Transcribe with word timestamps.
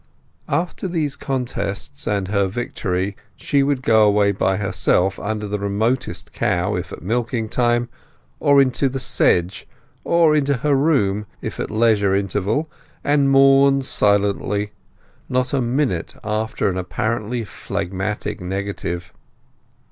After 0.49 0.87
these 0.87 1.15
tender 1.15 1.25
contests 1.27 2.07
and 2.07 2.29
her 2.29 2.47
victory 2.47 3.15
she 3.35 3.61
would 3.61 3.83
go 3.83 4.03
away 4.07 4.31
by 4.31 4.57
herself 4.57 5.19
under 5.19 5.47
the 5.47 5.59
remotest 5.59 6.33
cow, 6.33 6.73
if 6.73 6.91
at 6.91 7.03
milking 7.03 7.47
time, 7.47 7.87
or 8.39 8.59
into 8.59 8.89
the 8.89 8.99
sedge 8.99 9.67
or 10.03 10.35
into 10.35 10.55
her 10.65 10.73
room, 10.73 11.27
if 11.39 11.59
at 11.59 11.69
a 11.69 11.75
leisure 11.75 12.15
interval, 12.15 12.67
and 13.03 13.29
mourn 13.29 13.83
silently, 13.83 14.71
not 15.29 15.53
a 15.53 15.61
minute 15.61 16.15
after 16.23 16.67
an 16.67 16.79
apparently 16.79 17.43
phlegmatic 17.45 18.41
negative. 18.41 19.13